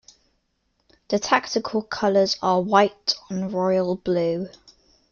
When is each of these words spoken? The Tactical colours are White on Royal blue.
The 1.09 1.19
Tactical 1.19 1.83
colours 1.83 2.35
are 2.41 2.59
White 2.59 3.13
on 3.29 3.51
Royal 3.51 3.97
blue. 3.97 4.49